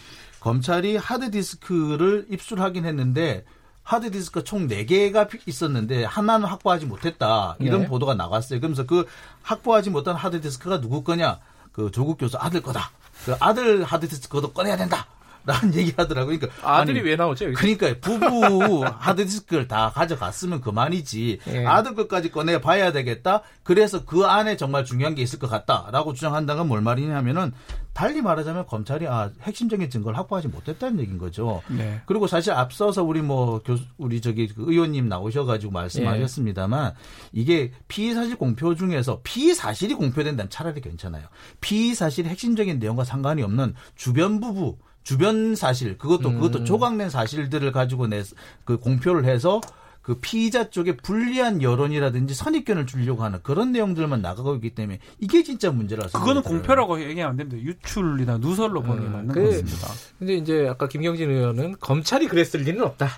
검찰이 0.48 0.96
하드디스크를 0.96 2.26
입수하긴 2.30 2.86
했는데 2.86 3.44
하드디스크 3.82 4.44
총 4.44 4.66
4개가 4.66 5.28
있었는데 5.46 6.04
하나는 6.04 6.46
확보하지 6.46 6.86
못했다. 6.86 7.56
이런 7.58 7.82
네. 7.82 7.86
보도가 7.86 8.14
나갔어요. 8.14 8.58
그러면서 8.58 8.86
그 8.86 9.06
확보하지 9.42 9.90
못한 9.90 10.14
하드디스크가 10.14 10.80
누구 10.80 11.02
거냐? 11.02 11.38
그 11.72 11.90
조국 11.90 12.16
교수 12.16 12.38
아들 12.38 12.62
거다. 12.62 12.90
그 13.26 13.36
아들 13.40 13.84
하드디스크도 13.84 14.52
꺼내야 14.52 14.78
된다. 14.78 15.06
라는 15.48 15.74
얘기 15.74 15.92
하더라고요. 15.96 16.38
그러니까 16.38 16.68
아들이 16.68 17.00
아니, 17.00 17.08
왜 17.08 17.16
나오죠? 17.16 17.46
여기? 17.46 17.54
그러니까 17.54 17.94
부부 18.00 18.84
하드디스크를 18.98 19.66
다 19.66 19.90
가져갔으면 19.94 20.60
그만이지 20.60 21.40
예. 21.48 21.66
아들 21.66 21.94
것까지 21.96 22.30
꺼내 22.30 22.60
봐야 22.60 22.92
되겠다. 22.92 23.42
그래서 23.64 24.04
그 24.04 24.24
안에 24.24 24.56
정말 24.56 24.84
중요한 24.84 25.14
게 25.14 25.22
있을 25.22 25.38
것 25.38 25.48
같다라고 25.50 26.12
주장한다는 26.14 26.60
건 26.60 26.68
뭘 26.68 26.82
말이냐면은 26.82 27.52
달리 27.94 28.20
말하자면 28.22 28.66
검찰이 28.66 29.08
아 29.08 29.30
핵심적인 29.42 29.90
증거를 29.90 30.16
확보하지 30.18 30.48
못했다는 30.48 31.00
얘기인 31.00 31.18
거죠. 31.18 31.62
네. 31.68 32.00
그리고 32.06 32.26
사실 32.28 32.52
앞서서 32.52 33.02
우리 33.02 33.22
뭐 33.22 33.60
교수 33.64 33.84
우리 33.96 34.20
저기 34.20 34.46
그 34.46 34.64
의원님 34.70 35.08
나오셔가지고 35.08 35.72
말씀하셨습니다만 35.72 36.92
이게 37.32 37.72
피의 37.88 38.14
사실 38.14 38.36
공표 38.36 38.74
중에서 38.76 39.20
피의 39.24 39.54
사실이 39.54 39.94
공표된다면 39.94 40.50
차라리 40.50 40.80
괜찮아요. 40.80 41.24
피의 41.60 41.94
사실이 41.94 42.28
핵심적인 42.28 42.78
내용과 42.78 43.02
상관이 43.04 43.42
없는 43.42 43.74
주변 43.96 44.38
부부 44.40 44.76
주변 45.12 45.54
사실 45.54 45.96
그것도 45.96 46.34
그것도 46.34 46.64
조각낸 46.64 47.08
사실들을 47.08 47.72
가지고 47.72 48.08
내그 48.08 48.76
공표를 48.78 49.24
해서 49.24 49.58
그 50.02 50.16
피의자 50.20 50.68
쪽에 50.68 50.98
불리한 50.98 51.62
여론이라든지 51.62 52.34
선입견을 52.34 52.84
주려고 52.86 53.24
하는 53.24 53.38
그런 53.42 53.72
내용들만 53.72 54.20
나가고 54.20 54.54
있기 54.56 54.74
때문에 54.74 54.98
이게 55.18 55.42
진짜 55.42 55.70
문제라서 55.70 56.18
그거는 56.18 56.42
공표라고 56.42 57.00
얘기하면 57.00 57.30
안 57.30 57.36
됩니다. 57.38 57.58
유출이나 57.62 58.36
누설로 58.36 58.82
보는 58.82 59.00
게 59.00 59.06
음, 59.08 59.12
맞는 59.12 59.28
그- 59.34 59.40
것 59.44 59.46
같습니다. 59.48 59.88
근데 60.18 60.34
이제 60.34 60.66
아까 60.68 60.88
김경진 60.88 61.30
의원은 61.30 61.76
검찰이 61.80 62.28
그랬을 62.28 62.60
리는 62.64 62.82
없다. 62.82 63.08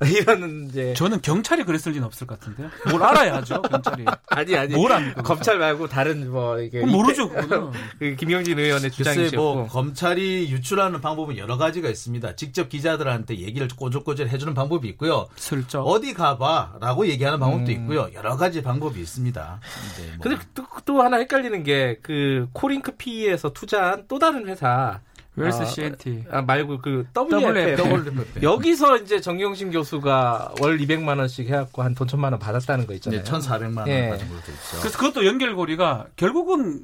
이런 0.06 0.68
이제 0.68 0.94
저는 0.94 1.20
경찰이 1.22 1.64
그랬을 1.64 1.92
리는 1.92 2.04
없을 2.04 2.26
것 2.26 2.40
같은데요. 2.40 2.70
뭘 2.90 3.02
알아야 3.04 3.36
하죠, 3.36 3.62
경찰이. 3.62 4.04
아니 4.28 4.56
아니 4.56 4.74
뭘 4.74 4.92
압니까? 4.92 5.22
검찰 5.22 5.58
말고 5.58 5.88
다른 5.88 6.30
뭐 6.30 6.58
이게 6.60 6.84
모르죠. 6.84 7.30
그 7.98 8.16
김경진 8.16 8.58
의원의 8.58 8.90
글쎄 8.90 8.96
주장이셨고 8.96 9.54
뭐 9.54 9.66
검찰이 9.68 10.50
유출하는 10.50 11.00
방법은 11.00 11.36
여러 11.38 11.56
가지가 11.56 11.88
있습니다. 11.88 12.36
직접 12.36 12.68
기자들한테 12.68 13.38
얘기를 13.38 13.68
꼬적꼬적 13.68 14.28
해주는 14.28 14.52
방법이 14.54 14.88
있고요. 14.88 15.28
슬쩍. 15.36 15.82
어디 15.82 16.14
가봐라고 16.14 17.06
얘기하는 17.06 17.38
방법도 17.38 17.66
음. 17.66 17.70
있고요. 17.70 18.08
여러 18.14 18.36
가지 18.36 18.62
방법이 18.62 19.00
있습니다. 19.00 19.60
근데 19.96 20.16
뭐 20.16 20.22
근데 20.22 20.44
또, 20.54 20.64
또 20.84 21.02
하나 21.02 21.18
헷갈리는 21.18 21.62
게 21.62 21.80
그 22.02 22.48
코링크 22.52 22.92
PE에서 22.96 23.52
투자한 23.52 24.04
또 24.08 24.18
다른 24.18 24.48
회사 24.48 25.00
웰스 25.44 25.62
아, 25.62 25.64
CNT. 25.64 26.24
아, 26.30 26.42
말고 26.42 26.78
그 26.80 27.06
WFM. 27.16 28.24
여기서 28.42 28.98
이제 28.98 29.20
정경심 29.20 29.70
교수가 29.72 30.54
월 30.60 30.78
200만 30.78 31.18
원씩 31.18 31.46
해갖고 31.48 31.82
한 31.82 31.94
돈 31.94 32.06
천만 32.08 32.32
원 32.32 32.38
받았다는 32.40 32.86
거 32.86 32.94
있잖아요. 32.94 33.22
네, 33.22 33.30
1,400만 33.30 33.78
원 33.78 33.88
예. 33.88 34.08
받은 34.10 34.28
걸로 34.28 34.40
돼 34.42 34.52
있죠. 34.52 34.78
그래서 34.80 34.98
그것도 34.98 35.26
연결고리가 35.26 36.06
결국은 36.16 36.82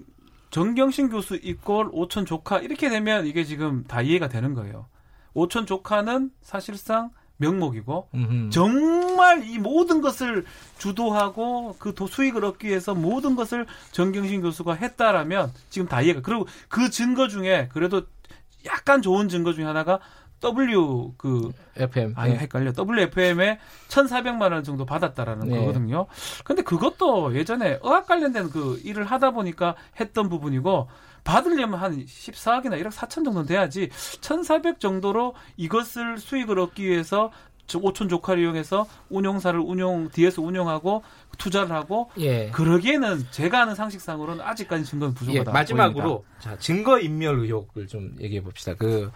정경심 0.51 1.11
교수 1.11 1.37
equal 1.37 1.91
오촌 1.93 2.25
조카 2.27 2.59
이렇게 2.59 2.89
되면 2.89 3.27
이게 3.27 3.45
지금 3.45 3.85
다 3.85 4.01
이해가 4.03 4.29
되는 4.29 4.55
거예요. 4.55 4.87
오촌 5.35 5.67
조카는 5.67 6.31
사실상 6.43 7.11
명목이고 7.39 8.09
음흠. 8.15 8.51
정말 8.51 9.45
이 9.45 9.59
모든 9.59 10.01
것을 10.01 10.47
주도하고 10.79 11.77
그 11.79 11.95
도- 11.95 12.07
수익을 12.07 12.45
얻기 12.47 12.69
위해서 12.69 12.95
모든 12.95 13.37
것을 13.37 13.67
정경심 13.93 14.41
교수가 14.41 14.73
했다라면 14.75 15.53
지금 15.69 15.87
다 15.87 16.01
이해가 16.01 16.23
그리고 16.23 16.47
그 16.69 16.89
증거 16.89 17.29
중에 17.29 17.69
그래도 17.75 18.03
약간 18.67 19.03
좋은 19.03 19.29
증거 19.29 19.53
중에 19.53 19.65
하나가 19.65 20.01
W 20.41 21.15
그 21.17 21.51
FM. 21.77 22.13
아니 22.17 22.35
예. 22.35 22.39
헷갈려. 22.39 22.73
WFM에 22.77 23.59
1,400만 23.89 24.53
원 24.53 24.65
정도 24.65 24.85
받았다라는 24.85 25.49
네. 25.49 25.59
거거든요. 25.59 26.07
근데 26.45 26.63
그것도 26.63 27.35
예전에 27.35 27.79
의학 27.83 28.07
관련된 28.07 28.51
그 28.51 28.81
일을 28.85 29.05
하다 29.05 29.31
보니까 29.31 29.77
했던 29.99 30.29
부분이고 30.29 30.89
받으려면 31.25 31.81
한 31.81 32.05
14억이나 32.05 32.81
1억 32.81 32.91
4천 32.93 33.25
정도 33.25 33.45
돼야지 33.45 33.91
1,400 34.21 34.79
정도로 34.79 35.35
이것을 35.57 36.19
수익을 36.19 36.59
얻기 36.59 36.85
위해서 36.85 37.33
저 37.67 37.81
오촌 37.81 38.09
조카를 38.09 38.43
이용해서 38.43 38.87
운용사를 39.11 39.59
운용 39.61 40.09
뒤에서 40.11 40.43
운용하고 40.43 41.03
투자를 41.39 41.73
하고 41.73 42.11
예. 42.19 42.51
그러기에는 42.51 43.27
제가 43.31 43.63
아는 43.63 43.75
상식상으로는 43.75 44.45
아직까지 44.45 44.85
증거는 44.85 45.13
예, 45.13 45.19
부족하다. 45.19 45.53
마지막으로 45.53 46.25
자, 46.39 46.57
증거 46.59 46.99
인멸 46.99 47.41
의혹을 47.41 47.87
좀 47.87 48.15
얘기해 48.21 48.43
봅시다. 48.43 48.75
그 48.75 49.11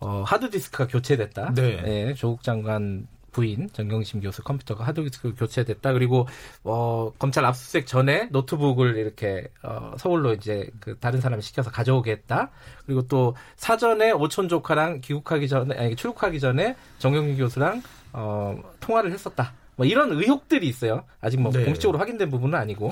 어, 0.00 0.22
하드 0.24 0.50
디스크가 0.50 0.86
교체됐다. 0.86 1.54
네. 1.54 1.82
예, 2.08 2.14
조국 2.14 2.42
장관 2.42 3.06
부인 3.32 3.68
정경심 3.72 4.20
교수 4.20 4.42
컴퓨터가 4.42 4.84
하드디스크 4.84 5.34
교체됐다. 5.34 5.92
그리고 5.92 6.26
어, 6.64 7.12
검찰 7.18 7.44
압수수색 7.44 7.86
전에 7.86 8.28
노트북을 8.30 8.96
이렇게 8.96 9.48
어, 9.62 9.92
서울로 9.98 10.32
이제 10.32 10.68
그 10.80 10.96
다른 10.98 11.20
사람이 11.20 11.42
시켜서 11.42 11.70
가져오게 11.70 12.10
했다. 12.10 12.50
그리고 12.86 13.02
또 13.02 13.34
사전에 13.56 14.10
오촌 14.12 14.48
조카랑 14.48 15.00
귀국하기 15.00 15.48
전에 15.48 15.76
아니 15.76 15.96
출국하기 15.96 16.40
전에 16.40 16.76
정경심 16.98 17.36
교수랑 17.36 17.82
어, 18.12 18.58
통화를 18.80 19.12
했었다. 19.12 19.52
뭐 19.76 19.86
이런 19.86 20.12
의혹들이 20.12 20.66
있어요. 20.66 21.04
아직 21.20 21.40
뭐 21.40 21.52
네. 21.52 21.64
공식적으로 21.64 21.98
확인된 21.98 22.30
부분은 22.30 22.58
아니고. 22.58 22.90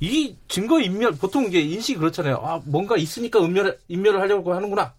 이 0.00 0.36
증거 0.46 0.80
인멸 0.80 1.12
보통 1.12 1.46
이게 1.46 1.60
인식이 1.60 1.98
그렇잖아요. 1.98 2.36
아 2.42 2.60
뭔가 2.64 2.96
있으니까 2.96 3.40
인멸 3.40 3.78
인멸을 3.88 4.20
하려고 4.20 4.54
하는구나. 4.54 4.94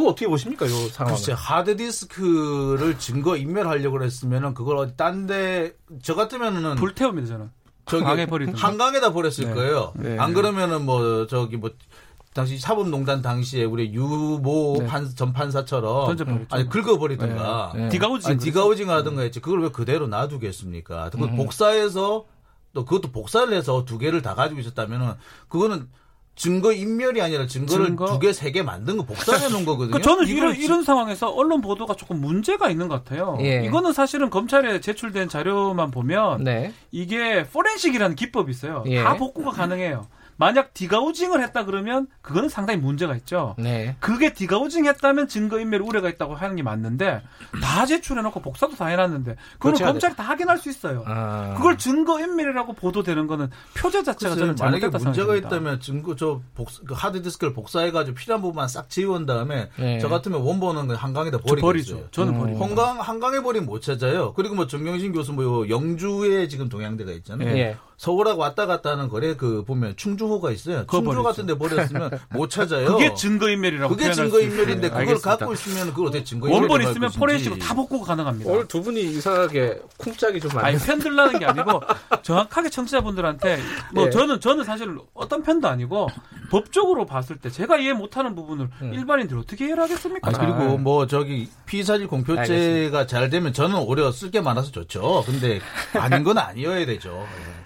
이거 0.00 0.10
어떻게 0.10 0.26
보십니까? 0.26 0.66
이 0.66 0.68
상황은. 0.88 1.16
글쎄 1.16 1.32
하드 1.36 1.76
디스크를 1.76 2.98
증거 2.98 3.36
인멸하려고 3.36 3.98
그랬으면은 3.98 4.54
그걸 4.54 4.76
어디 4.78 4.96
딴데 4.96 5.76
저 6.02 6.14
같으면은 6.14 6.76
불태웁니다 6.76 7.26
저는. 7.28 7.50
저기 7.86 8.02
강에 8.02 8.26
버리든가. 8.26 8.58
한강에다 8.58 9.12
버렸을 9.12 9.46
네. 9.48 9.54
거예요. 9.54 9.92
네. 9.96 10.18
안 10.18 10.32
그러면은 10.32 10.84
뭐 10.86 11.26
저기 11.26 11.56
뭐 11.58 11.70
당시 12.32 12.58
사법농단 12.58 13.22
당시에 13.22 13.64
우리 13.64 13.92
유모 13.92 14.76
네. 14.80 14.86
판, 14.86 15.08
전 15.14 15.32
판사처럼 15.32 16.06
던져버렸죠. 16.06 16.46
아니 16.50 16.68
긁어버리든가 16.68 17.72
네. 17.74 17.82
네. 17.82 17.88
degaussing. 17.90 18.30
아니 18.30 18.38
degaussing 18.40 18.90
하든가 18.90 19.22
했지 19.22 19.40
그걸 19.40 19.62
왜 19.62 19.68
그대로 19.68 20.06
놔두겠습니까? 20.08 21.10
그걸 21.10 21.28
음. 21.28 21.36
복사해서 21.36 22.24
또 22.72 22.84
그것도 22.84 23.12
복사를 23.12 23.52
해서 23.52 23.84
두 23.84 23.98
개를 23.98 24.22
다 24.22 24.34
가지고 24.34 24.60
있었다면은 24.60 25.12
그거는 25.48 25.88
증거 26.36 26.72
인멸이 26.72 27.20
아니라 27.20 27.46
증거를 27.46 27.86
증거? 27.86 28.06
두 28.06 28.18
개, 28.18 28.32
세 28.32 28.50
개 28.50 28.62
만든 28.62 28.96
거 28.96 29.04
복사해 29.04 29.48
놓은 29.48 29.64
거거든요. 29.64 29.96
그 29.96 30.02
저는 30.02 30.26
이런, 30.26 30.54
지- 30.54 30.62
이런 30.64 30.82
상황에서 30.82 31.30
언론 31.30 31.60
보도가 31.60 31.94
조금 31.94 32.20
문제가 32.20 32.68
있는 32.70 32.88
것 32.88 33.04
같아요. 33.04 33.38
예. 33.40 33.64
이거는 33.64 33.92
사실은 33.92 34.30
검찰에 34.30 34.80
제출된 34.80 35.28
자료만 35.28 35.90
보면 35.92 36.42
네. 36.44 36.72
이게 36.90 37.44
forensic이라는 37.44 38.16
기법이 38.16 38.50
있어요. 38.50 38.82
예. 38.88 39.02
다 39.02 39.16
복구가 39.16 39.52
가능해요. 39.52 40.08
만약 40.36 40.74
degaussing을 40.74 41.42
했다 41.42 41.64
그러면 41.64 42.06
그거는 42.22 42.48
상당히 42.48 42.80
문제가 42.80 43.14
있죠. 43.16 43.54
네. 43.58 43.96
그게 44.00 44.32
degaussing 44.32 44.86
했다면 44.86 45.28
증거인멸 45.28 45.80
우려가 45.80 46.08
있다고 46.08 46.34
하는 46.34 46.56
게 46.56 46.62
맞는데 46.62 47.22
다 47.62 47.86
제출해놓고 47.86 48.40
복사도 48.40 48.74
다 48.76 48.86
해놨는데 48.86 49.36
그거는. 49.58 49.78
검찰이 49.78 50.16
다 50.16 50.22
확인할 50.24 50.58
수 50.58 50.68
있어요. 50.70 51.04
아. 51.06 51.54
그걸 51.56 51.78
증거인멸이라고 51.78 52.72
보도되는 52.74 53.26
거는 53.26 53.50
표제 53.76 54.02
자체가 54.02 54.34
저는 54.34 54.56
만약에 54.58 54.80
잘못됐다 54.80 55.04
문제가 55.04 55.32
생각합니다. 55.34 55.48
있다면 55.48 55.80
증거 55.80 56.16
저 56.16 56.40
복사, 56.54 56.80
그 56.86 56.94
하드디스크를 56.94 57.52
복사해가지고 57.52 58.14
필요한 58.14 58.40
부분만 58.42 58.68
싹 58.68 58.90
지운 58.90 59.26
다음에 59.26 59.70
네. 59.78 59.98
저 60.00 60.08
같으면 60.08 60.40
원본은 60.42 60.90
한강에다. 60.94 61.38
버리죠. 61.38 62.08
저는 62.10 62.34
음. 62.34 62.38
버리고. 62.40 62.64
한강 62.64 63.00
한강에 63.00 63.40
버리면 63.40 63.66
못 63.66 63.80
찾아요. 63.82 64.32
그리고 64.34 64.54
뭐 64.54 64.66
정경신 64.66 65.12
교수 65.12 65.32
뭐 65.32 65.68
영주에 65.68 66.48
지금 66.48 66.68
동양대가 66.68 67.12
있잖아요. 67.12 67.56
예. 67.56 67.76
서울하고 67.96 68.40
왔다 68.40 68.66
갔다 68.66 68.90
하는 68.90 69.08
거래 69.08 69.36
그 69.36 69.64
보면 69.64 69.96
충주호가 69.96 70.50
있어요. 70.50 70.86
충주. 70.90 71.22
같은 71.22 71.46
데 71.46 71.56
버렸으면 71.56 72.10
못 72.32 72.50
찾아요. 72.50 72.86
그게 72.86 73.14
증거인멸이라고 73.14 73.94
그게 73.94 74.12
증거인멸인데. 74.12 74.88
그걸 74.88 75.00
알겠습니다. 75.00 75.36
갖고 75.36 75.52
있으면 75.54 75.90
그걸 75.90 76.08
어떻게 76.08 76.24
증거인멸 76.24 76.60
원본 76.60 76.90
있으면 76.90 77.10
포렌식으로 77.12 77.58
다 77.58 77.74
복구가 77.74 78.06
가능합니다. 78.06 78.50
오늘 78.50 78.68
두 78.68 78.82
분이 78.82 79.00
이상하게 79.00 79.80
쿵짝이 79.96 80.40
좀 80.40 80.50
많이 80.54 80.68
아니 80.68 80.78
편들라는 80.78 81.38
게 81.38 81.46
아니고 81.46 81.80
정확하게 82.22 82.70
청취자분들한테 82.70 83.60
뭐 83.92 84.06
예. 84.06 84.10
저는 84.10 84.40
저는 84.40 84.64
사실 84.64 84.96
어떤 85.14 85.42
편도 85.42 85.68
아니고 85.68 86.08
법적으로 86.50 87.06
봤을 87.06 87.36
때 87.36 87.50
제가 87.50 87.78
이해 87.78 87.92
못하는 87.92 88.34
부분을 88.34 88.68
음. 88.82 88.94
일반인들이 88.94 89.38
어떻게 89.40 89.66
이해를 89.66 89.82
하겠습니까? 89.84 90.28
아니, 90.28 90.38
그리고 90.38 90.78
뭐 90.78 91.06
저기 91.06 91.48
피사실 91.66 92.06
공표죄가 92.08 93.06
잘 93.06 93.30
되면 93.30 93.52
저는 93.52 93.76
오히려 93.78 94.10
쓸 94.12 94.30
게 94.30 94.40
많아서 94.40 94.70
좋죠. 94.72 95.22
근데 95.26 95.60
아닌 95.94 96.24
건 96.24 96.38
아니어야 96.38 96.86
되죠. 96.86 97.10
예, 97.10 97.63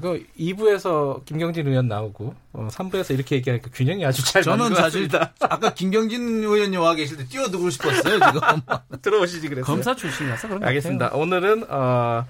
그 0.00 0.24
2부에서 0.38 1.24
김경진 1.26 1.66
의원 1.66 1.88
나오고 1.88 2.34
어, 2.54 2.68
3부에서 2.70 3.12
이렇게 3.12 3.36
얘기하니까 3.36 3.68
균형이 3.72 4.04
아주 4.06 4.24
잘 4.24 4.42
맞는 4.46 4.64
저는 4.64 4.76
것 4.76 4.82
사실. 4.82 5.08
아까 5.40 5.74
김경진 5.74 6.42
의원님 6.42 6.80
와 6.80 6.94
계실 6.94 7.18
때 7.18 7.26
뛰어들고 7.26 7.68
싶었어요. 7.70 8.18
지금 8.18 8.40
들어오시지 9.02 9.48
그랬어요. 9.48 9.66
검사 9.66 9.94
출신이라서 9.94 10.48
그런 10.48 10.60
거 10.60 10.66
알겠습니다. 10.68 11.10
오늘은 11.12 11.64
어, 11.68 12.24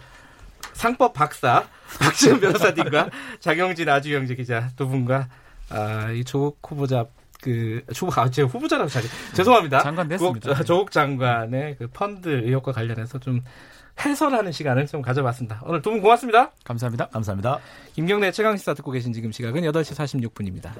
상법 0.72 1.12
박사 1.14 1.64
박지원 2.00 2.40
변호사님과 2.40 3.10
장영진 3.40 3.88
아주영재 3.88 4.34
기자 4.34 4.68
두 4.76 4.88
분과 4.88 5.28
아, 5.70 6.10
이 6.10 6.24
조국 6.24 6.58
후보자 6.68 7.06
그 7.40 7.82
조국 7.94 8.18
아, 8.18 8.28
제 8.30 8.42
후보자라고 8.42 8.88
자기 8.90 9.06
죄송합니다. 9.34 9.80
장관 9.80 10.08
됐습니다. 10.08 10.50
조국, 10.50 10.66
조국 10.66 10.90
장관의 10.90 11.76
그 11.78 11.86
펀드 11.92 12.28
의혹과 12.28 12.72
관련해서 12.72 13.18
좀 13.20 13.42
해설하는 14.04 14.52
시간을 14.52 14.86
좀 14.86 15.02
가져봤습니다. 15.02 15.62
오늘 15.64 15.82
두 15.82 15.90
분 15.90 16.00
고맙습니다. 16.00 16.52
감사합니다. 16.64 17.08
감사합니다. 17.08 17.58
김경래 17.94 18.30
최강 18.32 18.56
시사 18.56 18.74
듣고 18.74 18.90
계신 18.90 19.12
지금 19.12 19.32
시각은 19.32 19.62
8시 19.62 19.94
46분입니다. 20.30 20.70